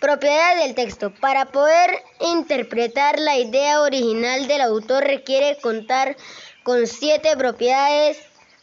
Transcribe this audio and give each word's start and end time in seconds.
Propiedades 0.00 0.64
del 0.64 0.74
texto. 0.74 1.12
Para 1.12 1.44
poder 1.52 1.90
interpretar 2.20 3.18
la 3.18 3.36
idea 3.36 3.82
original 3.82 4.48
del 4.48 4.62
autor 4.62 5.04
requiere 5.04 5.60
contar 5.60 6.16
con 6.62 6.86
siete 6.86 7.36
propiedades, 7.36 8.18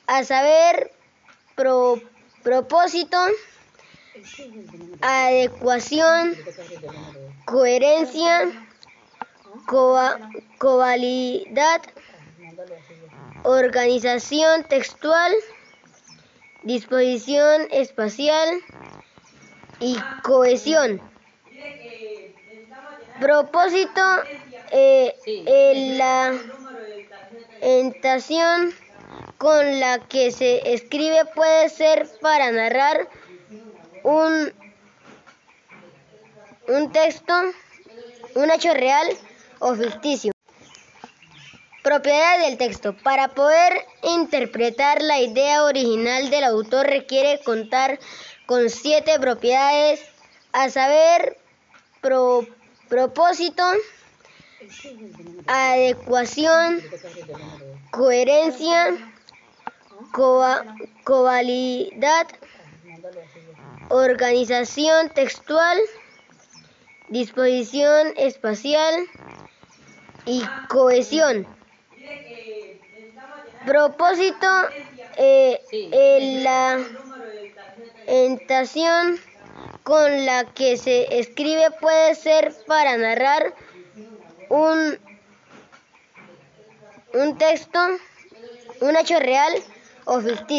a 0.07 0.23
saber, 0.23 0.91
propósito, 2.43 3.17
adecuación, 5.01 6.35
coherencia, 7.45 8.67
covalidad, 10.57 11.81
organización 13.43 14.63
textual, 14.63 15.33
disposición 16.63 17.67
espacial 17.69 18.59
y 19.79 19.97
cohesión. 20.23 20.99
Propósito, 23.19 24.01
eh, 24.71 25.95
la 25.97 26.33
entación 27.61 28.73
con 29.37 29.79
la 29.79 29.99
que 29.99 30.31
se 30.31 30.73
escribe 30.73 31.25
puede 31.33 31.69
ser 31.69 32.07
para 32.21 32.51
narrar 32.51 33.09
un, 34.03 34.53
un 36.67 36.91
texto, 36.91 37.33
un 38.35 38.51
hecho 38.51 38.73
real 38.73 39.07
o 39.59 39.75
ficticio. 39.75 40.31
Propiedades 41.83 42.47
del 42.47 42.57
texto. 42.57 42.95
Para 42.97 43.29
poder 43.29 43.85
interpretar 44.03 45.01
la 45.01 45.19
idea 45.19 45.63
original 45.63 46.29
del 46.29 46.43
autor 46.43 46.85
requiere 46.85 47.39
contar 47.43 47.99
con 48.45 48.69
siete 48.69 49.19
propiedades, 49.19 50.01
a 50.53 50.69
saber, 50.69 51.37
propósito, 52.89 53.63
adecuación, 55.47 56.81
coherencia, 57.91 58.97
covalidad, 61.03 62.27
organización 63.89 65.09
textual, 65.09 65.77
disposición 67.09 68.13
espacial 68.17 69.07
y 70.25 70.43
cohesión. 70.69 71.47
Propósito, 73.65 74.47
eh, 75.17 75.59
la 76.43 76.79
entación 78.07 79.19
con 79.87 80.25
la 80.25 80.43
que 80.43 80.75
se 80.75 81.17
escribe 81.17 81.71
puede 81.79 82.13
ser 82.13 82.53
para 82.67 82.97
narrar 82.97 83.53
un, 84.49 84.99
un 87.13 87.37
texto, 87.37 87.79
un 88.81 88.97
hecho 88.97 89.17
real 89.17 89.53
o 90.03 90.19
ficticio. 90.19 90.57